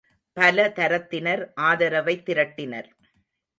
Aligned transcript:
பல 0.37 0.65
தரத்தினர் 0.69 1.43
ஆதரவைத் 1.61 2.25
திரட்டினர். 2.25 2.89